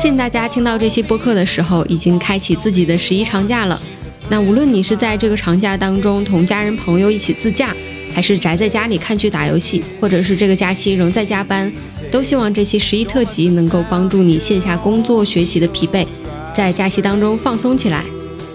[0.00, 3.78] 信大家听到这期播客的时候，已经开启自己的十一长假了。
[4.30, 7.76] 那无论你是在这个长假当中同家人朋友一起自驾，
[8.14, 11.70] 还是宅在家里看剧打游戏，或者是这个假期仍在加班，
[12.10, 16.06] 都希望这期十一特辑能够帮助你卸下工作学习的疲惫，
[16.56, 18.02] 在假期当中放松起来。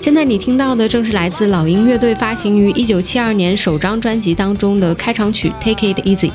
[0.01, 6.29] 现在你听到的正是来自老鹰乐队发行于一九七二年首张专辑当中的开场曲《Take It Easy》。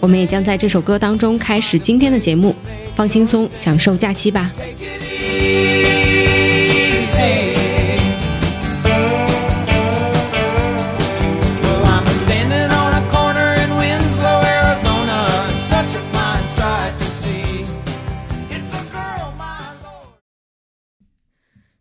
[0.00, 2.54] 我们也将在这首歌当中开始今天的节目，
[2.94, 4.52] 放轻松，享受假期吧。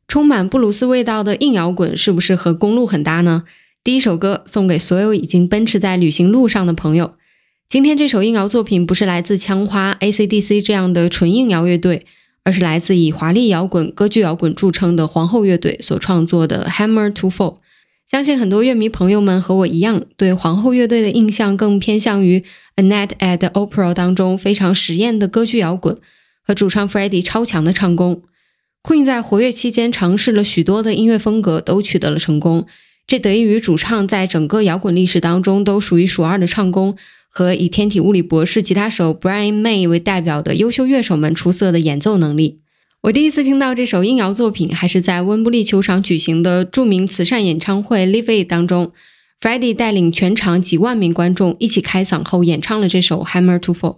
[0.08, 3.44] 充满布鲁斯味道的硬摇滚是不是和公路很搭呢？
[3.84, 7.17] 第一首歌送给所有已经奔驰在旅行路上的朋友。
[7.70, 12.06] 今天这首硬摇作品不是来自枪花、AC/DC 这样的纯硬摇乐队，
[12.46, 17.56] 而是来自以华丽摇滚、歌剧摇滚著称的皇后乐队所创作的《Hammer to Fall》。
[18.10, 22.40] 相信很多乐迷朋友们和我一样，对皇后乐队的印象更偏向于
[22.78, 25.98] 《A Night at the Opera》当中非常实验的歌剧摇滚
[26.42, 28.22] 和主唱 Freddie 超强的唱功。
[28.82, 32.66] Queen 在活跃期间尝试了许多的音乐风格，都取得了成功。
[33.06, 36.96] 这得益于主唱在整个摇滚历史当中都数一数二的唱功。
[37.38, 42.58] 和以天体物理博士吉他手 Brian May 为代表的优秀乐手们出色的演奏能力。
[43.02, 48.92] 我第一次听到这首音摇作品，还是在温布利球场举行的著名慈善演唱会 Live It 当中
[49.40, 53.98] ，Freddie 带领全场几万名观众一起开嗓后演唱了这首 Hammer to Fall。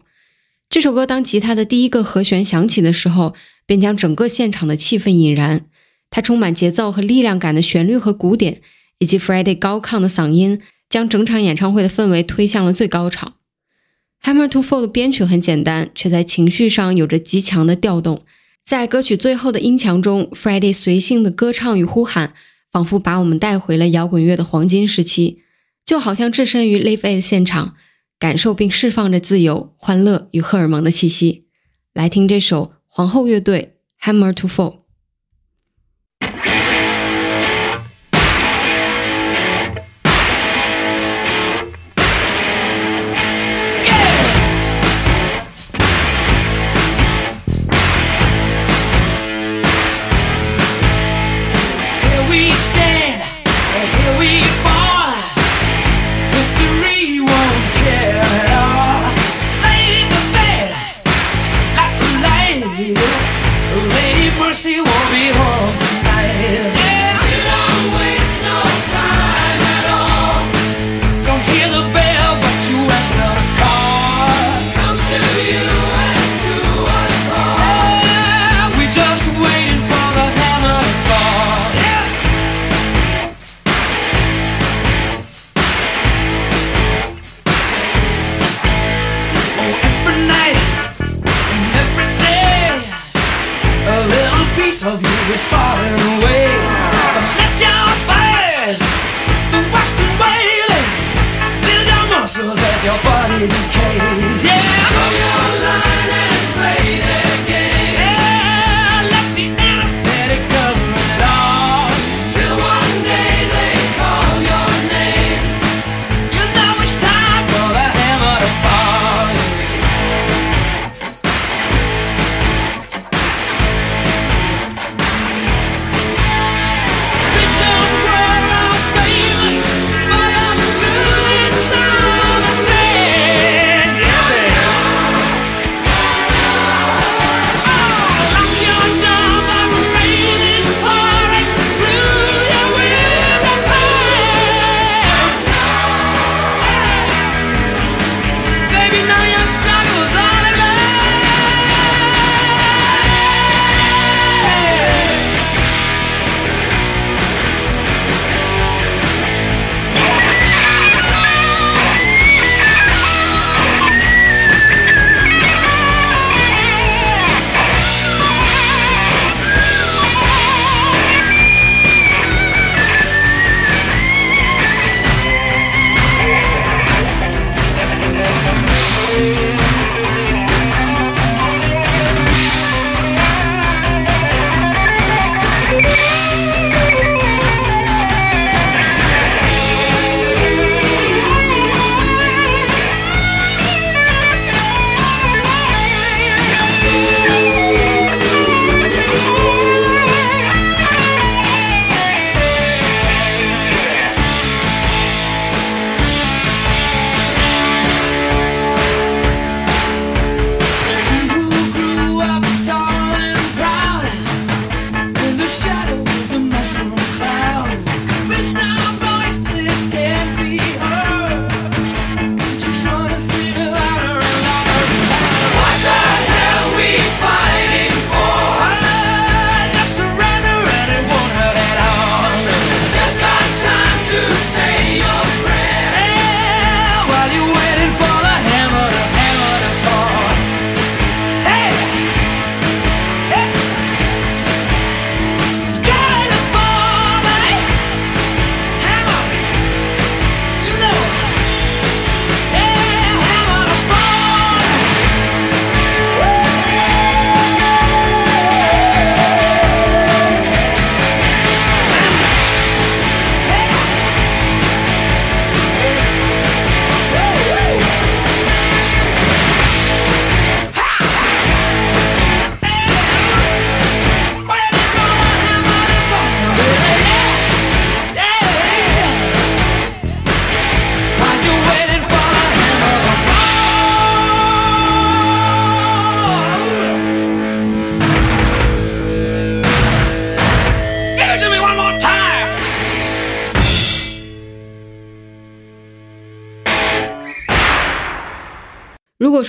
[0.69, 3.33] 这首歌当吉他的第一个和弦响起的时候，
[3.65, 5.65] 便将整个现场的气氛引燃。
[6.09, 8.59] 它充满节奏和力量感的旋律和鼓点，
[8.97, 10.59] 以及 Freddie 高亢的嗓音。
[10.89, 13.33] 将整场演唱会的氛围推向了最高潮。
[14.27, 18.25] 《Hammer to Fall》的编曲很简单，却在情绪上有着极强的调动。
[18.65, 22.33] 在歌曲最后的音墙中，Freddie 随性的歌唱与呼喊，
[22.71, 25.41] 仿佛把我们带回了摇滚乐的黄金时期，
[25.85, 27.75] 就好像置身于 Live Aid 现场，
[28.19, 31.45] 感受并释放着自由、欢乐与荷尔蒙的气息。
[31.93, 33.75] 来听这首皇后乐队
[34.05, 34.75] 《Hammer to Fall》。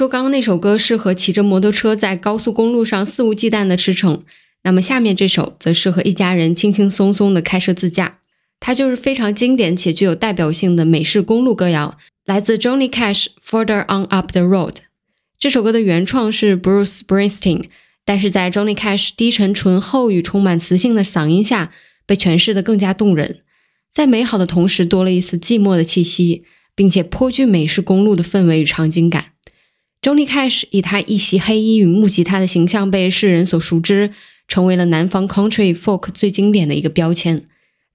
[0.01, 4.23] 说刚刚那首歌适合骑着摩托车在高速公路上肆无忌惮的驰骋，
[4.63, 8.21] 那么下面这首则适合一家人轻轻松松的开车自驾。
[8.61, 14.73] 它就是非常经典且具有代表性的美式公路歌谣，来自 Johnny Cash，《Further On Up the Road》。
[15.39, 17.65] 这首歌的原创是 Bruce Springsteen，
[18.07, 21.73] 但是在 Johnny Cash 低沉醇厚与充满磁性的嗓音下，
[22.07, 23.41] 被诠释的更加动人。
[23.93, 29.33] 在美好的同时，多了一丝寂寞的气息，并且颇具美式公路的氛围与场景感。
[30.03, 34.11] Johnny Cash 以他一袭黑衣与木吉他的形象被世人所熟知，
[34.49, 37.45] 成为了南方 Country Folk 最经典的一个标签。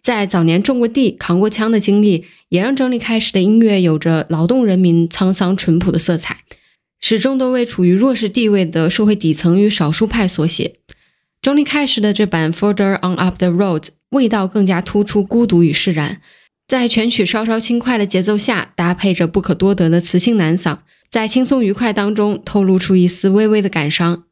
[0.03, 6.43] 在早年种过地、扛过枪的经历，也让 Johnny Cash 的音乐有着劳动人民沧桑淳朴的色彩，
[7.01, 10.75] 始终都为处于弱势地位的社会底层与少数派所写。
[11.41, 16.21] Johnny Cash 的这版 Further On Up the Road 味道更加突出孤独与释然，
[16.67, 20.77] 在全曲稍稍轻快的节奏下，搭配着不可多得的磁性男嗓。
[21.15, 24.25] 在轻松愉快当中透露出一丝微微的感伤，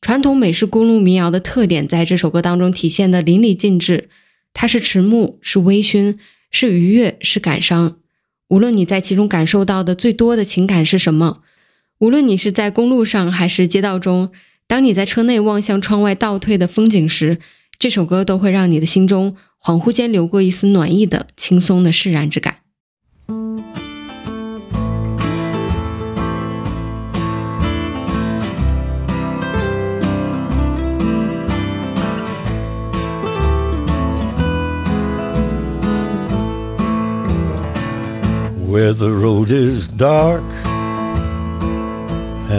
[0.00, 4.08] 传统美式公路民谣的特点在这首歌当中体现的淋漓尽致。
[4.52, 6.18] 它是迟暮，是微醺，
[6.50, 7.98] 是愉悦，是感伤。
[8.48, 11.42] 无论你在其中感受到的最多的情感是什么，
[12.00, 14.32] 无论你是在公路上还是街道中，
[14.66, 17.38] 当你在车内望向窗外倒退的风景时，
[17.78, 22.65] 这首歌都会让你的心中恍惚间流过一丝暖意的轻松的释然之感。
[38.76, 40.44] Where the road is dark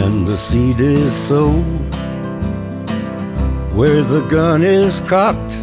[0.02, 1.64] and the seed is sown,
[3.78, 5.54] where the gun is cocked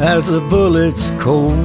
[0.00, 1.64] as the bullet's cold,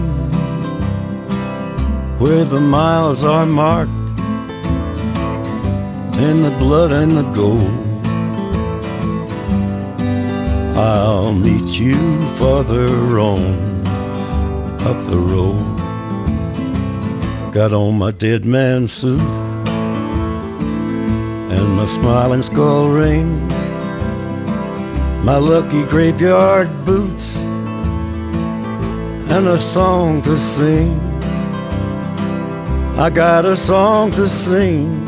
[2.22, 4.20] where the miles are marked
[6.28, 7.82] in the blood and the gold.
[10.78, 11.98] I'll meet you
[12.38, 13.42] farther on
[14.82, 15.75] up the road.
[17.56, 19.22] Got on my dead man suit
[21.56, 23.48] and my smiling skull ring,
[25.24, 27.38] my lucky graveyard boots,
[29.32, 31.00] and a song to sing.
[33.00, 35.08] I got a song to sing.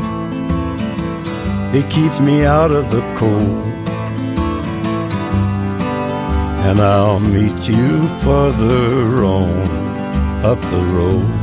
[1.75, 3.66] It keeps me out of the cold.
[6.66, 11.37] And I'll meet you further on up the road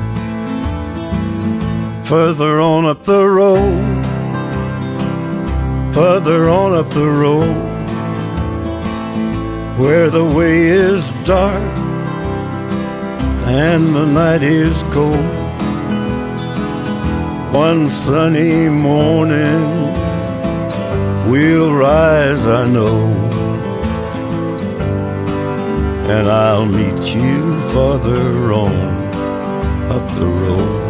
[2.04, 4.04] further on up the road,
[5.94, 7.88] further on up the road,
[9.78, 11.62] where the way is dark
[13.46, 15.16] and the night is cold.
[17.54, 19.62] One sunny morning,
[21.30, 23.06] we'll rise, I know,
[26.06, 28.76] and I'll meet you farther on
[29.90, 30.84] up the road.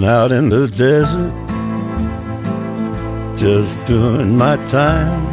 [0.00, 1.32] Been out in the desert,
[3.34, 5.24] just doing my time,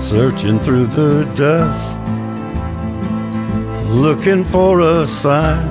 [0.00, 1.98] searching through the dust,
[3.90, 5.68] looking for a sign.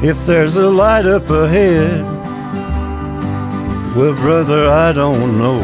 [0.00, 2.04] If there's a light up ahead,
[3.96, 5.60] well, brother, I don't know.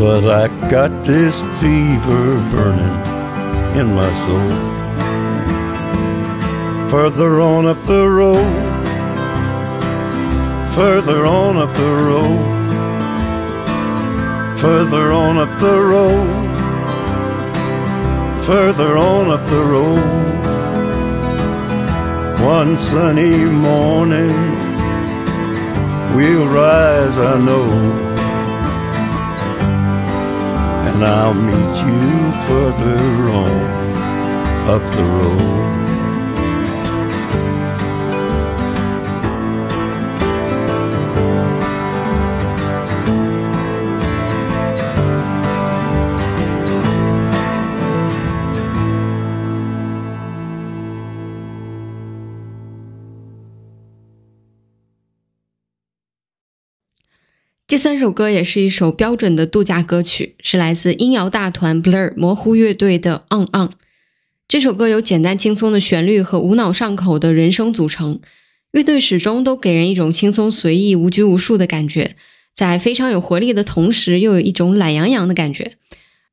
[0.00, 2.98] But I got this fever burning
[3.78, 4.71] in my soul
[6.92, 8.52] further on up the road,
[10.74, 12.44] further on up the road,
[14.60, 16.28] further on up the road,
[18.44, 20.04] further on up the road.
[22.44, 24.36] One sunny morning,
[26.14, 27.70] we'll rise, I know,
[30.88, 33.54] and I'll meet you further on
[34.68, 35.81] up the road.
[57.72, 63.68] 第三首歌也是一首标准的度假歌曲，是来自音摇大团 Blur 模糊乐队的《On On》。
[64.46, 68.20] 这首歌由简单轻松的旋律和无脑上口的人声组成，
[68.72, 72.14] 乐队始终都给人一种轻松随意、无拘无束的感觉，
[72.54, 75.78] 在非常有活力的同时，又有一种懒洋洋的感觉。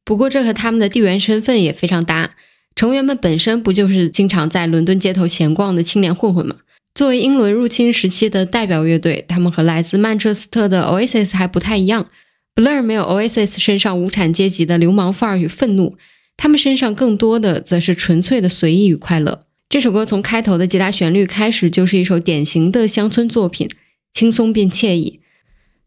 [0.04, 2.36] 不过，这和他们的地缘身份也非常搭，
[2.76, 6.58] 成员们本身不就是经常在伦敦街头闲逛的青年混混吗？
[6.94, 12.10] 作为英伦入侵时期的代表乐队，他们和来自曼彻斯特的 Oasis 还不太一样。
[12.56, 15.98] Blur 没有 Oasis 身上无产阶级的流氓范儿与愤怒，
[16.36, 19.46] 他们身上更多的则是纯粹的随意与快乐。
[19.70, 23.70] 这首歌从开头的吉他旋律开始，就是一首典型的乡村作品，
[24.12, 25.22] 轻松便惬意。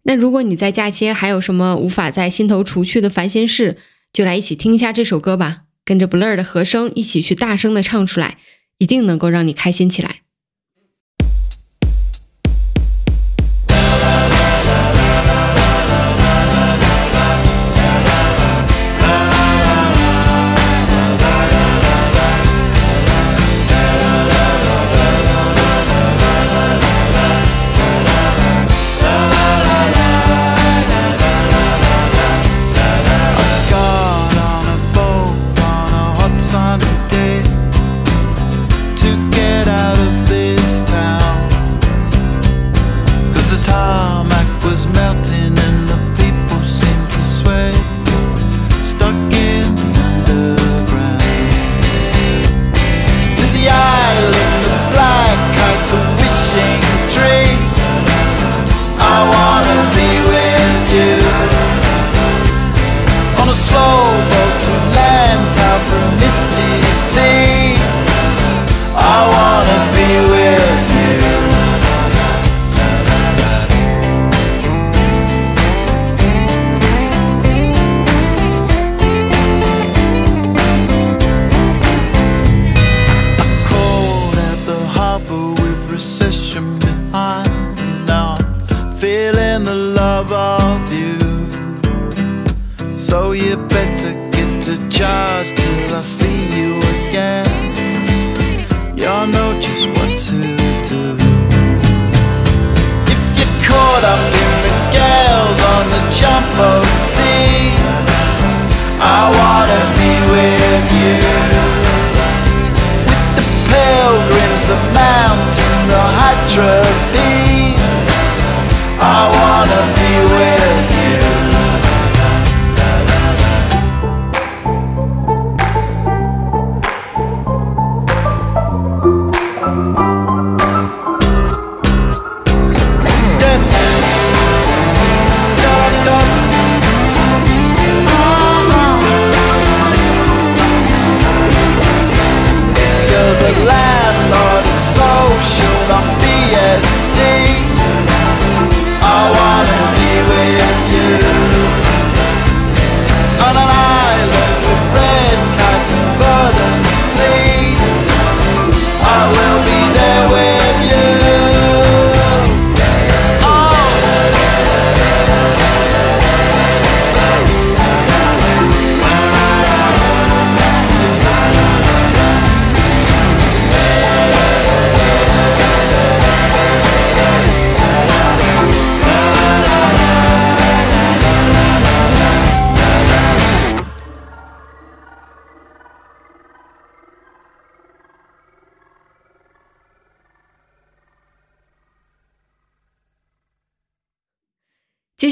[0.05, 3.77] 那如果你在假期还有什么无法在心头除去的烦心事，
[4.13, 8.39] 就来一起听一下这首歌吧，跟着 Blur 的和声一起去大声的唱出来，
[8.79, 10.21] 一定能够让你开心起来。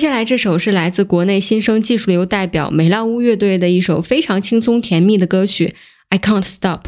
[0.00, 5.66] 接下来这首是来自国内新生技术流代表美浪屋乐队的一首非常轻松甜蜜的歌曲
[6.08, 6.84] 《I Can't Stop》，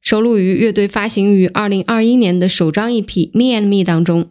[0.00, 4.30] 收录于乐队发行于2021年的首张 EP《Me and Me》当中。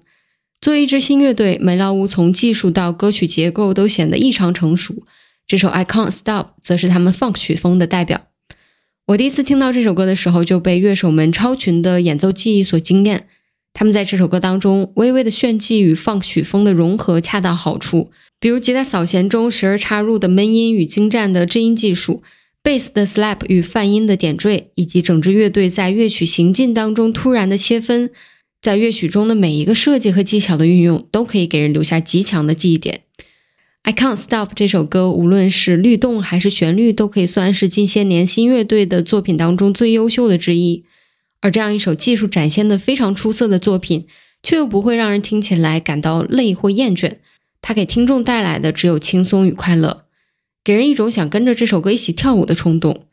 [0.61, 5.03] 作为一支新乐队，美浪屋从技术到歌曲结构都显得异常成熟。
[5.45, 8.21] 这首《I Can't Stop》则是他们 funk 曲风的代表。
[9.07, 13.27] 我第一次听到这首歌的时候，就被乐手们超群的演奏技艺所惊艳。
[13.74, 22.22] 他们在这首歌当中微微的炫技与放曲风的融合恰到好处，比如吉他扫弦中时而插入的闷音与精湛的制音技术，
[22.62, 28.12] 贝斯的 slap 与泛音的点缀，以及整支乐队在乐曲行进当中突然的切分，
[28.62, 33.01] 在乐曲中的每一个设计和技巧的运用，都可以给人留下极强的记忆点。
[33.84, 40.84] I Can't Stop 这首歌，无论是律动还是旋律，都可以算是近些年新乐队的作品当中最优秀的之一。
[41.42, 44.06] 而这样一首技术展现的非常出色的作品，
[44.42, 47.18] 却又不会让人听起来感到累或厌倦。
[47.62, 50.06] 它给听众带来的只有轻松与快乐，
[50.64, 53.06] 给人一种想跟着这首歌一起跳舞的冲动。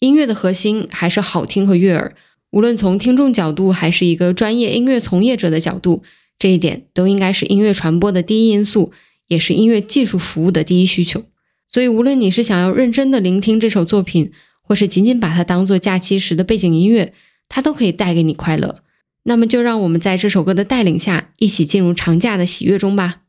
[0.00, 2.14] 音乐的核心还是好听和悦耳，
[2.50, 6.02] 无论从听众角度还是一个专业音乐从业者的角度，
[6.38, 8.92] 这一点都应该是音乐传播的第一因素，
[9.28, 11.24] 也是音乐技术服务的第一需求。
[11.68, 17.14] 所以，无论你是想要认真的聆听这首作品，或是仅仅把它当做假期时的背景音乐，
[17.48, 18.82] 它都可以带给你快乐。
[19.24, 23.22] 那么，就让我们在这首歌的带领下，一起进入长假的喜悦中吧。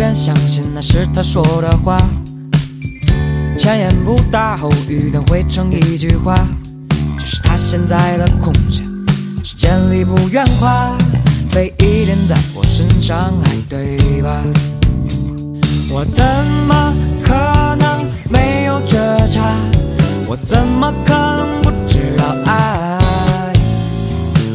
[0.00, 1.98] 愿相信那是他说的话，
[3.54, 6.34] 前言不搭后语，但汇成一句话，
[7.18, 8.82] 就是他现在的空间，
[9.44, 10.96] 时间里不圆滑，
[11.50, 14.42] 非一点在我身上还对吧？
[15.90, 16.24] 我怎
[16.66, 17.34] 么可
[17.76, 19.54] 能没有觉察？
[20.26, 23.52] 我怎么可能不知道爱？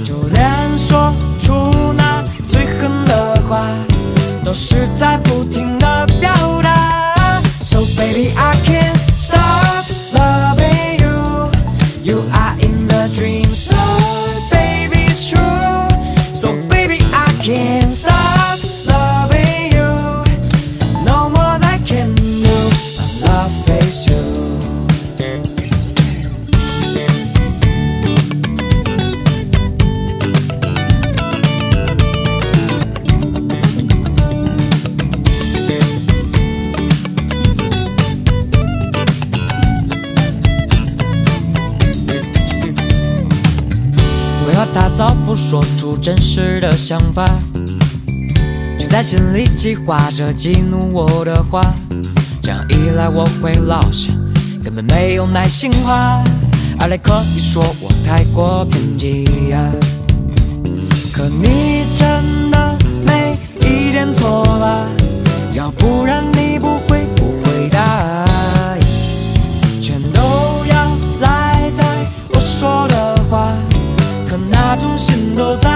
[0.03, 3.63] 就连说出那最狠的话。
[4.45, 5.34] 都是在不
[46.87, 47.25] 想法，
[48.77, 51.73] 却在心里计划着激怒我的话。
[52.43, 54.11] 这样一来我会落下，
[54.63, 56.23] 根本没有耐心话。
[56.77, 59.59] 二来可以说我太过偏激呀、
[61.11, 64.85] 可你真的没一点错吧？
[65.53, 68.27] 要不然你不会不回答，
[69.81, 70.21] 全都
[70.67, 71.83] 要赖在
[72.31, 73.51] 我说的话。
[74.29, 75.74] 可那种心都在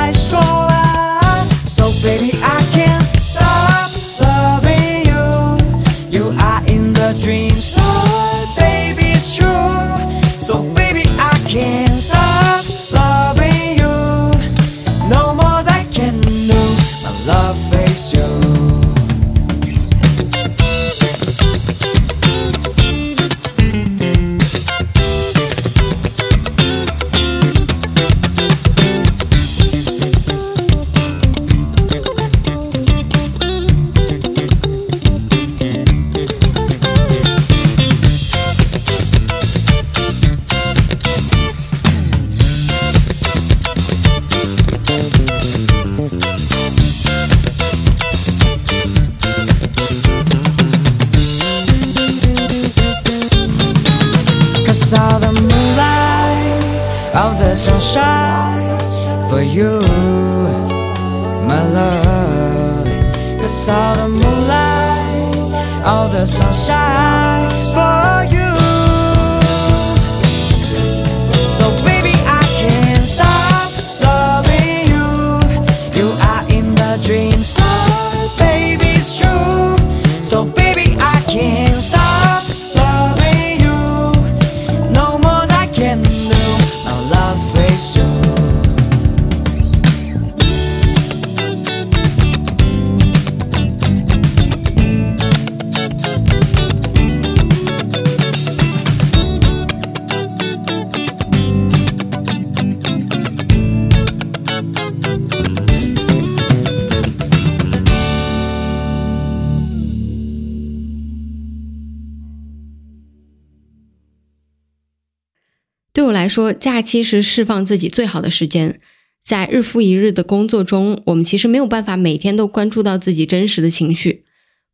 [116.30, 118.80] 说，假期是释放自己最好的时间。
[119.22, 124.24] 在日复一日的工作中，我们其实没有办法每天都关注到自己真实的情绪。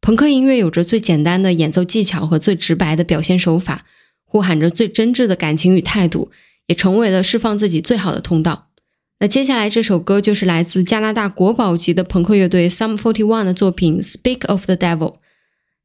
[0.01, 3.85] 朋克音乐有着最简单的演奏技巧和最直白的表现手法，
[4.23, 6.29] 呼喊着最真挚的感情与态度，
[6.67, 8.67] 也成为了释放自己最好的通道。
[9.19, 15.13] 那接下来这首歌就是来自加拿大国宝级的朋克乐队 Sum Forty One 的作品《Speak of the Devil》。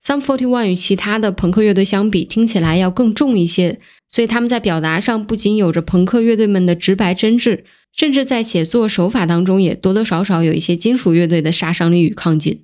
[0.04, 3.80] Sum Forty One 与其他的朋克乐队相比，听起来要更重一些，
[4.10, 7.62] 所以他们在表达上不仅有着朋克乐队们的直白真挚，
[7.96, 12.62] 甚至在写作手法当中也多多少少有一些金属乐队的杀伤力与亢劲。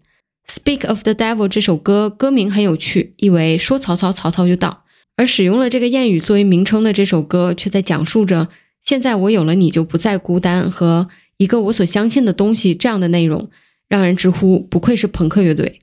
[0.53, 4.85] 《Speak of the Devil》这首歌歌名很有趣，意为说曹操，曹操就到。
[5.17, 8.49] 而使用了这个谚语作为名称的这首歌，却在讲述着。
[8.83, 13.51] 现在我有了你就不再孤单和一个我所相信的东西这样的内容，
[13.89, 15.81] 让人直呼不愧是朋克乐队。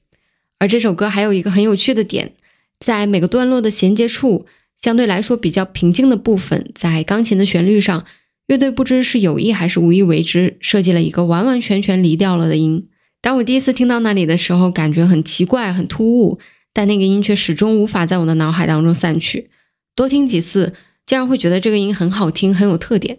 [0.59, 2.31] 而这首歌还有一个很有趣的点，
[2.79, 4.45] 在每个段落的衔接处，
[4.81, 8.05] 相对来说比较平静的部分，在钢琴的旋律上，
[8.47, 12.87] 乐队不知是有意还是无意为之，设计了一个完完全全离掉了的音。
[13.21, 16.39] 当我第一次听到那里的时候，感觉很奇怪、很突兀，
[16.73, 19.49] 但那个音却始终无法在我的脑海当中散去。
[19.95, 20.73] 多听几次。
[21.05, 23.17] 竟然会觉得这个音很好听，很有特点。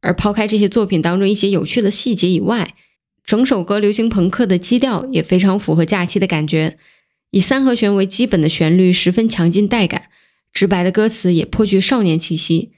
[0.00, 2.74] 而抛开这些作品当中一些有趣的细节以外，
[3.22, 6.78] 整首歌流行朋克的基调也非常符合假期的感觉。
[7.30, 10.04] 以三和弦为基本的旋律十分强劲带感，
[10.52, 12.72] 直白的歌词也颇具少年气息。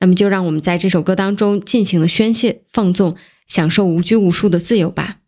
[0.00, 3.16] 那么就让我们在这首歌当中尽情的宣泄、放纵，
[3.48, 5.20] 享受无拘无束的自由吧。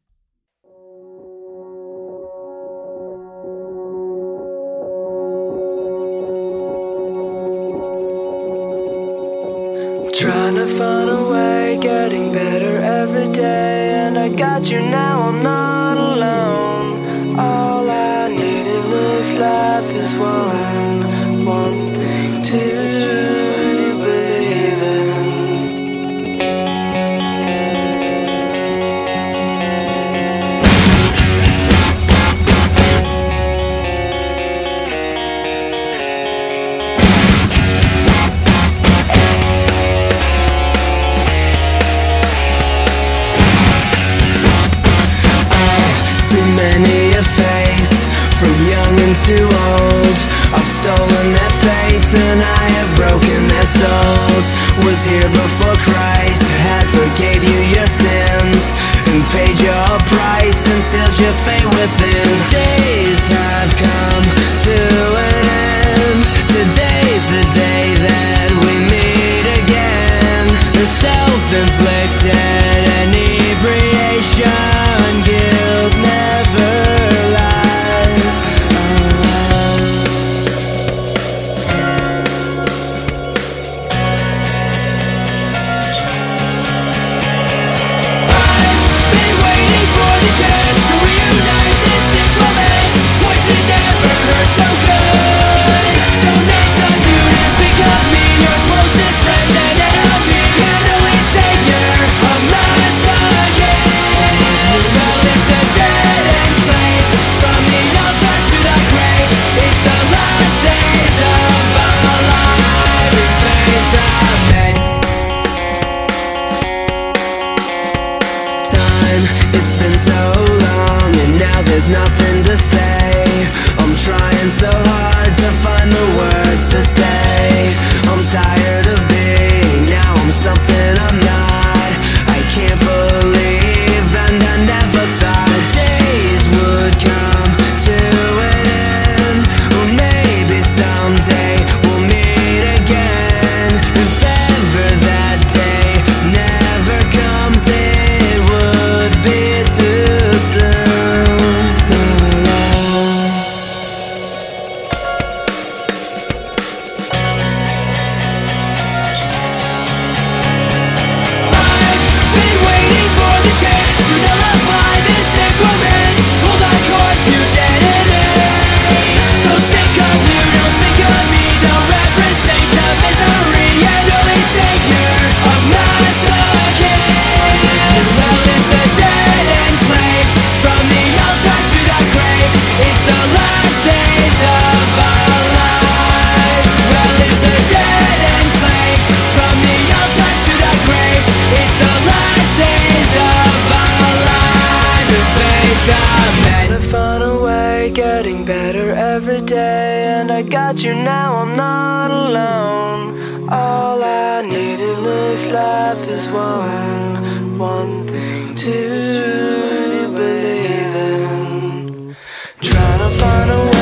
[212.60, 213.77] Trying to find a way,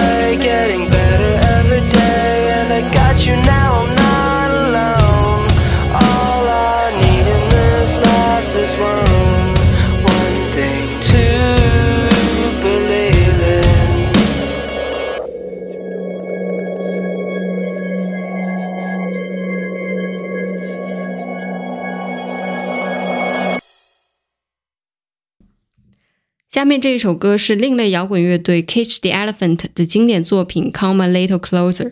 [26.56, 31.84] 下面这一首歌是另类摇滚乐队 Cage the Elephant 的经典作品《Come a Little Closer》。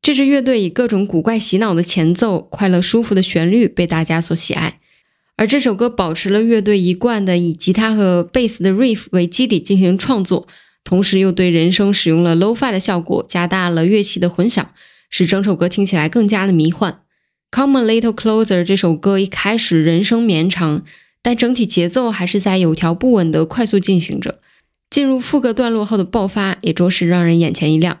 [0.00, 4.78] 这支乐队以各种古怪洗脑的前奏、快乐舒服的旋律被大家所喜爱，
[5.36, 10.46] 而这首歌保持了乐队一贯的以吉他和贝斯的 riff 为基底进行创作，
[10.84, 14.70] 同时又对人声使用了 low-fi 的效果，加大了乐器的混响，
[15.10, 16.92] 使整首歌听起来更加的迷幻。
[17.50, 20.84] 《Come a Little Closer》这首歌一开始人声绵长，
[21.26, 24.38] 但整体节奏还是在有条不紊地快速进行着。
[24.88, 27.98] 进入副歌段落后的爆发，也着实让人眼前一亮。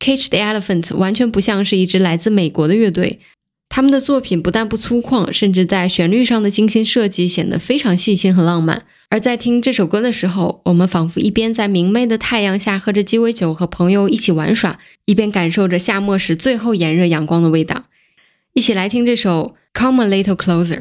[0.00, 3.20] Cage the Elephant 完全不像是一支来自美国的乐队，
[3.68, 8.82] 他们的作品不但不粗犷，甚至在旋律上的精心设计显得非常细心和浪漫。
[9.08, 17.84] 而在听这首歌的时候，我们仿佛一边在明媚的太阳下喝着鸡尾酒和朋友一起玩耍，一边感受着夏末时最后炎热阳光的味道。
[18.54, 20.78] 一起来听这首《Come a Little Closer》。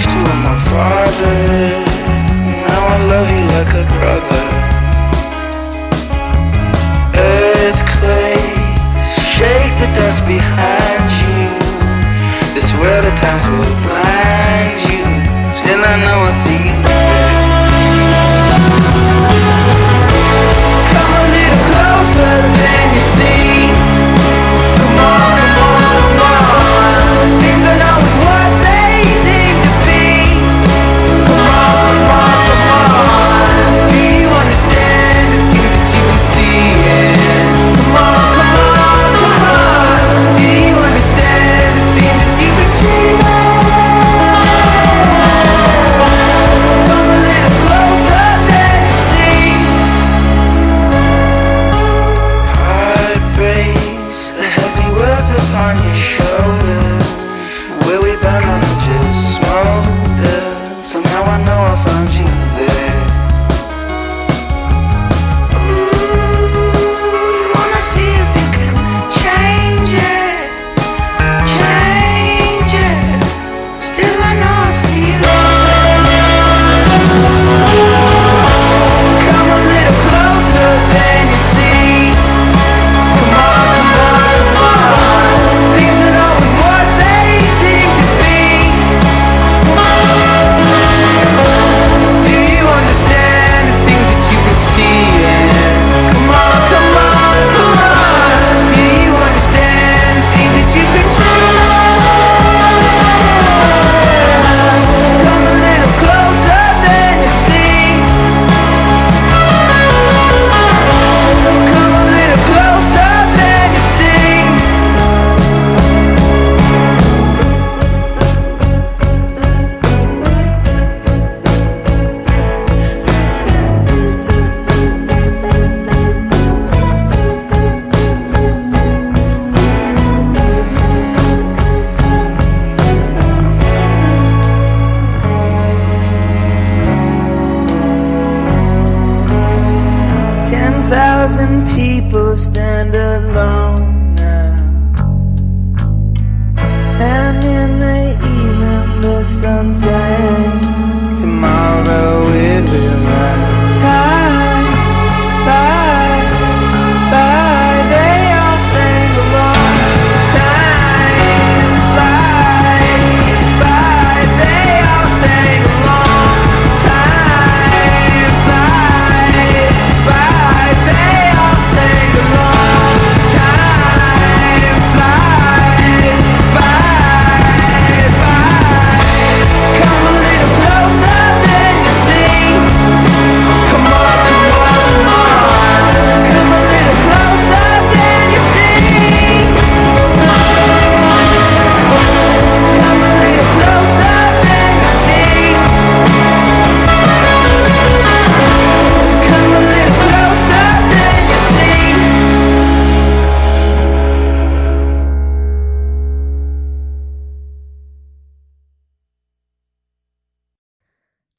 [0.00, 1.84] First you were my father,
[2.68, 4.44] now I love you like a brother.
[7.20, 11.42] Earthquakes shake the dust behind you.
[12.54, 15.04] This world at times will blind you.
[15.60, 16.89] Still I know I see you.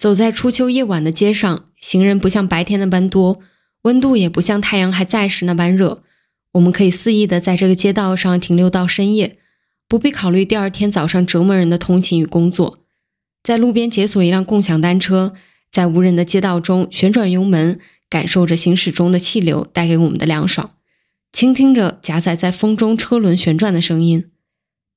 [0.01, 3.39] 走在初秋夜晚的街上，行人不像白天那般多，
[3.83, 6.01] 温度也不像太阳还在时那般热。
[6.53, 9.37] 我们可以肆意的在这个街道上停留到深夜，
[9.87, 12.79] 不必考虑第二天早上折磨人的通勤与工作。
[13.43, 15.35] 在路边解锁一辆共享单车，
[15.69, 20.71] 在无人的街道中旋转油门，感受着行驶中的气流带给我们的凉爽，
[21.31, 24.31] 倾听着夹载在风中车轮旋转的声音。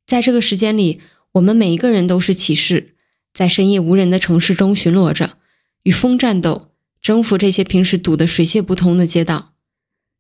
[0.07, 2.94] 在这个时间里，我们每一个人都是骑士，
[3.35, 5.37] 在深夜无人的城市中巡逻着，
[5.83, 6.69] 与风战斗，
[7.03, 9.55] 征服这些平时堵得水泄不通的街道。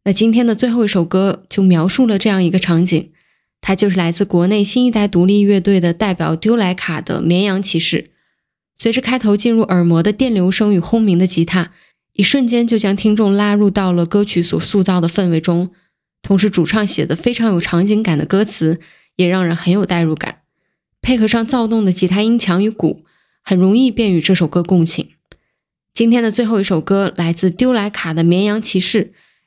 [0.05, 3.12] 那今天的最后一首歌就描述了这样一个场景，
[3.61, 8.03] 它就是来自国内新一代独立乐队的代表丢莱卡的《绵羊骑士》。
[8.77, 11.72] 随着开头进入耳膜的电流声与轰鸣的吉他，
[12.12, 15.70] 一瞬间就将听众拉入到了歌曲所塑造的氛围中。
[16.20, 18.81] 同时，主唱写的非常有场景感的歌词
[19.16, 20.40] 也让人很有代入感，
[21.05, 23.05] 配合上躁动的吉他音墙与鼓，
[23.43, 25.11] 很容易便与这首歌共情。
[25.93, 29.05] 今天的最后一首歌来自丢莱卡的《绵羊骑士》，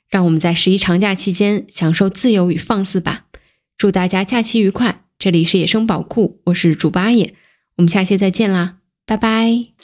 [0.07, 3.25] 让我们在十一长假期间享受自由与放肆吧。
[3.75, 5.01] 祝大家假期愉快！
[5.17, 7.33] 这里是野生宝库，我是主八野，
[7.77, 9.76] 我们下期再见啦，拜拜。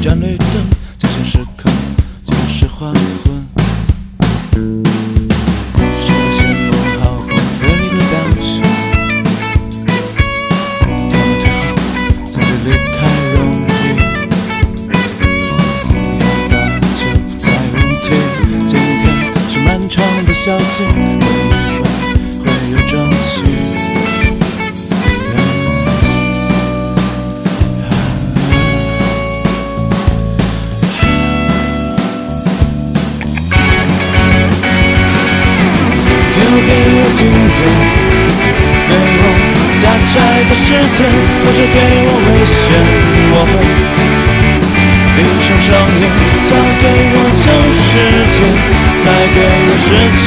[0.00, 0.46] 下一站绿灯？
[0.96, 1.68] 在线时刻
[2.24, 3.59] 就是黄昏。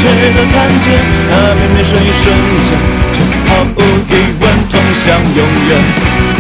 [0.04, 0.86] 失去的感觉。
[1.30, 2.76] 那绵绵瞬一瞬间，
[3.14, 3.80] 却毫无
[4.10, 6.33] 疑问通向永远。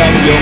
[0.00, 0.39] 明